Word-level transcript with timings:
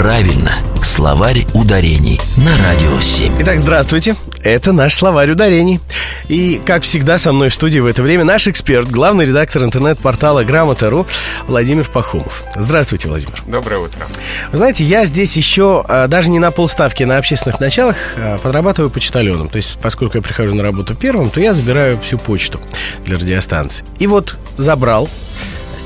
правильно. 0.00 0.54
Словарь 0.82 1.46
ударений 1.52 2.18
на 2.38 2.56
Радио 2.56 2.98
7. 2.98 3.34
Итак, 3.40 3.58
здравствуйте. 3.58 4.16
Это 4.42 4.72
наш 4.72 4.94
словарь 4.94 5.32
ударений. 5.32 5.78
И, 6.26 6.58
как 6.64 6.84
всегда, 6.84 7.18
со 7.18 7.34
мной 7.34 7.50
в 7.50 7.54
студии 7.54 7.80
в 7.80 7.86
это 7.86 8.02
время 8.02 8.24
наш 8.24 8.48
эксперт, 8.48 8.90
главный 8.90 9.26
редактор 9.26 9.62
интернет-портала 9.62 10.42
Грамота.ру 10.42 11.06
Владимир 11.46 11.86
Пахомов. 11.86 12.44
Здравствуйте, 12.56 13.08
Владимир. 13.08 13.42
Доброе 13.46 13.80
утро. 13.80 14.06
Вы 14.50 14.56
знаете, 14.56 14.84
я 14.84 15.04
здесь 15.04 15.36
еще 15.36 15.84
а, 15.86 16.08
даже 16.08 16.30
не 16.30 16.38
на 16.38 16.50
полставки 16.50 17.02
на 17.02 17.18
общественных 17.18 17.60
началах 17.60 17.96
а, 18.16 18.38
подрабатываю 18.38 18.88
почтальоном. 18.88 19.50
То 19.50 19.56
есть, 19.56 19.78
поскольку 19.82 20.16
я 20.16 20.22
прихожу 20.22 20.54
на 20.54 20.62
работу 20.62 20.94
первым, 20.94 21.28
то 21.28 21.40
я 21.40 21.52
забираю 21.52 22.00
всю 22.00 22.16
почту 22.16 22.58
для 23.04 23.18
радиостанции. 23.18 23.84
И 23.98 24.06
вот 24.06 24.38
забрал, 24.56 25.10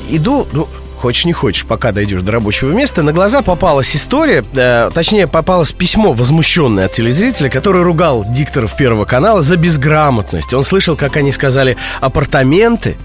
иду, 0.08 0.46
ну, 0.52 0.68
хочешь 1.04 1.26
не 1.26 1.34
хочешь, 1.34 1.66
пока 1.66 1.92
дойдешь 1.92 2.22
до 2.22 2.32
рабочего 2.32 2.72
места, 2.72 3.02
на 3.02 3.12
глаза 3.12 3.42
попалась 3.42 3.94
история, 3.94 4.42
э, 4.54 4.88
точнее, 4.94 5.26
попалось 5.26 5.70
письмо 5.70 6.14
возмущенное 6.14 6.86
от 6.86 6.92
телезрителя, 6.92 7.50
который 7.50 7.82
ругал 7.82 8.24
дикторов 8.26 8.74
Первого 8.74 9.04
канала 9.04 9.42
за 9.42 9.58
безграмотность. 9.58 10.54
Он 10.54 10.64
слышал, 10.64 10.96
как 10.96 11.18
они 11.18 11.30
сказали 11.30 11.76
«апартаменты», 12.00 12.96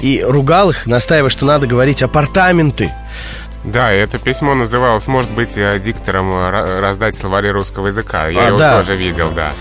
и 0.00 0.22
ругал 0.22 0.68
их, 0.68 0.86
настаивая, 0.86 1.30
что 1.30 1.46
надо 1.46 1.66
говорить 1.66 2.02
«апартаменты». 2.02 2.92
Да, 3.66 3.90
это 3.92 4.18
письмо 4.18 4.54
называлось, 4.54 5.08
может 5.08 5.30
быть, 5.32 5.56
э, 5.56 5.78
диктором 5.80 6.32
э, 6.32 6.80
раздать 6.80 7.16
словари 7.16 7.48
русского 7.48 7.88
языка. 7.88 8.28
Я 8.28 8.44
А, 8.44 8.46
его 8.48 8.58
да. 8.58 8.78
тоже 8.78 8.94
видел, 8.94 9.30
да. 9.34 9.52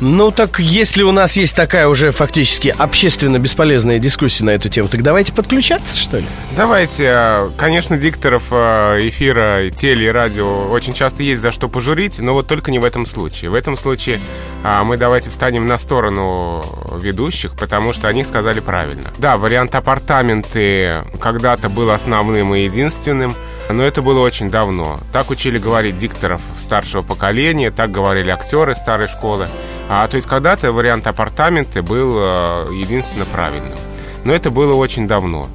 Ну 0.00 0.32
так, 0.32 0.58
если 0.58 1.04
у 1.04 1.12
нас 1.12 1.36
есть 1.36 1.54
такая 1.54 1.86
уже 1.86 2.10
фактически 2.10 2.74
общественно 2.76 3.38
бесполезная 3.38 4.00
дискуссия 4.00 4.42
на 4.44 4.50
эту 4.50 4.68
тему, 4.68 4.88
так 4.88 5.02
давайте 5.02 5.32
подключаться, 5.32 5.96
что 5.96 6.18
ли? 6.18 6.24
Давайте, 6.56 7.04
э, 7.06 7.50
конечно, 7.56 7.96
дикторов 7.96 8.52
эфира, 8.52 9.70
теле 9.70 10.06
и 10.06 10.10
радио 10.10 10.66
очень 10.66 10.92
часто 10.92 11.22
есть 11.22 11.40
за 11.40 11.52
что 11.52 11.68
пожурить, 11.68 12.18
но 12.18 12.34
вот 12.34 12.48
только 12.48 12.72
не 12.72 12.80
в 12.80 12.84
этом 12.84 13.06
случае. 13.06 13.50
В 13.50 13.54
этом 13.54 13.76
случае 13.76 14.18
а, 14.64 14.82
мы 14.82 14.96
давайте 14.96 15.30
встанем 15.30 15.66
на 15.66 15.78
сторону 15.78 16.64
ведущих, 17.00 17.54
потому 17.54 17.92
что 17.92 18.08
они 18.08 18.24
сказали 18.24 18.58
правильно. 18.58 19.12
Да, 19.18 19.36
вариант 19.36 19.74
апартаменты 19.76 20.96
когда-то 21.20 21.68
был 21.68 21.92
основным 21.92 22.54
и 22.56 22.64
единственным, 22.64 23.34
но 23.70 23.82
это 23.84 24.02
было 24.02 24.20
очень 24.20 24.50
давно. 24.50 24.98
Так 25.12 25.30
учили 25.30 25.58
говорить 25.58 25.98
дикторов 25.98 26.40
старшего 26.58 27.02
поколения, 27.02 27.70
так 27.70 27.90
говорили 27.90 28.30
актеры 28.30 28.74
старой 28.74 29.08
школы. 29.08 29.48
А, 29.88 30.06
то 30.08 30.16
есть 30.16 30.28
когда-то 30.28 30.72
вариант 30.72 31.06
апартаменты 31.06 31.82
был 31.82 32.12
э, 32.16 32.68
единственно 32.72 33.24
правильным. 33.24 33.78
Но 34.24 34.32
это 34.32 34.50
было 34.50 34.74
очень 34.74 35.06
давно. 35.06 35.48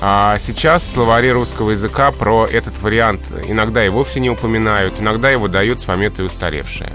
А 0.00 0.38
сейчас 0.38 0.90
словари 0.90 1.30
русского 1.30 1.70
языка 1.70 2.10
про 2.10 2.46
этот 2.46 2.78
вариант 2.80 3.22
иногда 3.48 3.84
и 3.84 3.88
вовсе 3.88 4.20
не 4.20 4.28
упоминают, 4.28 4.94
иногда 4.98 5.30
его 5.30 5.48
дают 5.48 5.80
с 5.80 5.84
пометой 5.84 6.26
устаревшее. 6.26 6.92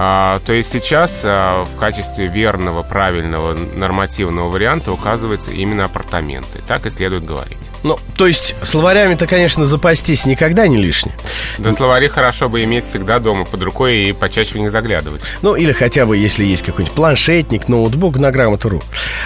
А, 0.00 0.38
то 0.46 0.52
есть 0.52 0.70
сейчас 0.70 1.22
а, 1.24 1.64
в 1.64 1.76
качестве 1.76 2.28
верного, 2.28 2.84
правильного, 2.84 3.54
нормативного 3.54 4.48
варианта 4.48 4.92
указывается 4.92 5.50
именно 5.50 5.86
апартаменты. 5.86 6.62
Так 6.68 6.86
и 6.86 6.90
следует 6.90 7.24
говорить. 7.24 7.58
Ну, 7.82 7.98
то 8.16 8.28
есть 8.28 8.54
словарями-то, 8.62 9.26
конечно, 9.26 9.64
запастись 9.64 10.24
никогда 10.24 10.68
не 10.68 10.76
лишне. 10.76 11.16
Да 11.58 11.72
словари 11.72 12.06
хорошо 12.06 12.48
бы 12.48 12.62
иметь 12.62 12.86
всегда 12.86 13.18
дома 13.18 13.44
под 13.44 13.60
рукой 13.62 14.04
и 14.04 14.12
почаще 14.12 14.52
в 14.52 14.58
них 14.58 14.70
заглядывать. 14.70 15.20
Ну, 15.42 15.56
или 15.56 15.72
хотя 15.72 16.06
бы, 16.06 16.16
если 16.16 16.44
есть 16.44 16.62
какой-нибудь 16.62 16.94
планшетник, 16.94 17.66
ноутбук 17.66 18.18
на 18.18 18.30
грамоту.ру. 18.30 18.80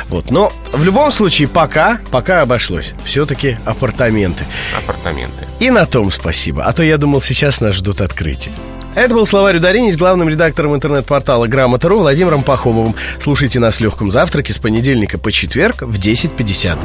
Вот. 0.08 0.30
Но 0.30 0.54
в 0.72 0.82
любом 0.82 1.12
случае, 1.12 1.48
пока, 1.48 1.98
пока 2.10 2.40
обошлось. 2.40 2.94
Все-таки 3.04 3.58
апартаменты. 3.66 4.46
Апартаменты. 4.74 5.46
И 5.60 5.70
на 5.70 5.84
том 5.84 6.10
спасибо. 6.10 6.64
А 6.64 6.72
то 6.72 6.82
я 6.82 6.96
думал, 6.96 7.20
сейчас 7.20 7.60
нас 7.60 7.74
ждут 7.74 8.00
открытия. 8.00 8.52
Это 8.94 9.14
был 9.14 9.26
словарь 9.26 9.56
ударений 9.56 9.90
с 9.90 9.96
главным 9.96 10.28
редактором 10.28 10.74
интернет-портала 10.74 11.46
Грамота.ру 11.46 11.98
Владимиром 11.98 12.42
Пахомовым. 12.42 12.94
Слушайте 13.18 13.58
нас 13.58 13.76
в 13.76 13.80
легком 13.80 14.10
завтраке 14.10 14.52
с 14.52 14.58
понедельника 14.58 15.18
по 15.18 15.32
четверг 15.32 15.82
в 15.82 15.98
10.50. 15.98 16.78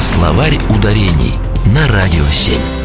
Словарь 0.00 0.58
ударений 0.68 1.34
на 1.66 1.88
Радио 1.88 2.24
7. 2.30 2.81